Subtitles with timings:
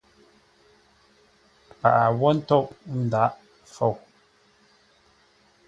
[1.79, 2.65] Paghʼə wó ntôʼ,
[3.03, 3.35] ndǎghʼ
[3.73, 3.93] fou.